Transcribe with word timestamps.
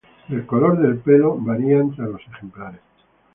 El 0.29 0.47
color 0.47 0.79
del 0.81 0.97
pelo 0.97 1.35
varía 1.37 1.77
entre 1.77 2.05
los 2.05 2.21
ejemplares. 2.25 2.81